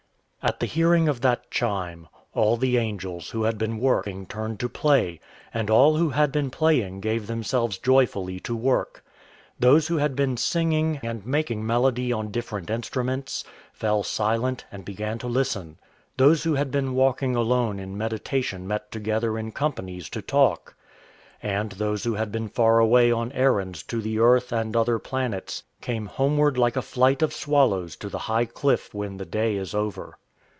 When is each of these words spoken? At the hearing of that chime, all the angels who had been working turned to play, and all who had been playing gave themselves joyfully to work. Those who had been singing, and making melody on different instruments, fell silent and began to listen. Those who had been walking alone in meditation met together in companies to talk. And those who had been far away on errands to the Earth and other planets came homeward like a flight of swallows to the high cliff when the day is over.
At 0.43 0.59
the 0.59 0.65
hearing 0.65 1.07
of 1.07 1.21
that 1.21 1.51
chime, 1.51 2.07
all 2.33 2.57
the 2.57 2.77
angels 2.77 3.29
who 3.29 3.43
had 3.43 3.59
been 3.59 3.77
working 3.79 4.25
turned 4.25 4.59
to 4.61 4.69
play, 4.69 5.19
and 5.53 5.69
all 5.69 5.97
who 5.97 6.09
had 6.09 6.31
been 6.31 6.49
playing 6.49 6.99
gave 7.01 7.27
themselves 7.27 7.77
joyfully 7.77 8.39
to 8.39 8.55
work. 8.55 9.05
Those 9.59 9.87
who 9.87 9.97
had 9.97 10.15
been 10.15 10.37
singing, 10.37 10.99
and 11.03 11.23
making 11.27 11.63
melody 11.63 12.11
on 12.11 12.31
different 12.31 12.71
instruments, 12.71 13.43
fell 13.71 14.01
silent 14.01 14.65
and 14.71 14.83
began 14.83 15.19
to 15.19 15.27
listen. 15.27 15.77
Those 16.17 16.41
who 16.43 16.55
had 16.55 16.71
been 16.71 16.95
walking 16.95 17.35
alone 17.35 17.77
in 17.77 17.95
meditation 17.95 18.67
met 18.67 18.91
together 18.91 19.37
in 19.37 19.51
companies 19.51 20.09
to 20.09 20.23
talk. 20.23 20.73
And 21.43 21.73
those 21.73 22.03
who 22.03 22.15
had 22.15 22.31
been 22.31 22.49
far 22.49 22.79
away 22.79 23.11
on 23.11 23.31
errands 23.33 23.83
to 23.83 24.01
the 24.01 24.17
Earth 24.17 24.51
and 24.51 24.75
other 24.75 24.97
planets 24.97 25.61
came 25.81 26.07
homeward 26.07 26.57
like 26.57 26.75
a 26.75 26.81
flight 26.81 27.21
of 27.21 27.31
swallows 27.31 27.95
to 27.97 28.09
the 28.09 28.17
high 28.25 28.45
cliff 28.45 28.91
when 28.91 29.17
the 29.17 29.25
day 29.27 29.55
is 29.55 29.75
over. 29.75 30.17